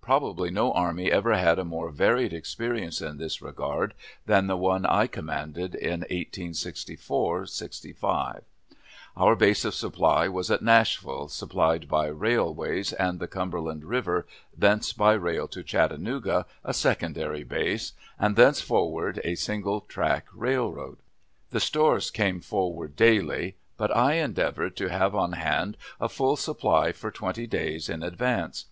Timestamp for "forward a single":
18.60-19.82